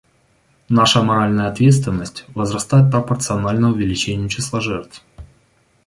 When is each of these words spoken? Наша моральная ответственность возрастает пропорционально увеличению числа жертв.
Наша 0.67 1.03
моральная 1.03 1.47
ответственность 1.47 2.25
возрастает 2.29 2.89
пропорционально 2.89 3.69
увеличению 3.69 4.29
числа 4.29 4.59
жертв. 4.59 5.03